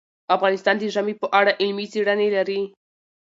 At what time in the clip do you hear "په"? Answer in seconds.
1.21-1.27